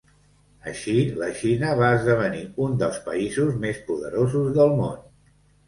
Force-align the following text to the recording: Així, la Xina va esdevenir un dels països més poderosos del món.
Així, 0.69 0.95
la 1.23 1.27
Xina 1.41 1.75
va 1.81 1.91
esdevenir 1.99 2.43
un 2.69 2.75
dels 2.81 2.99
països 3.13 3.55
més 3.67 3.85
poderosos 3.93 4.51
del 4.59 4.77
món. 4.85 5.01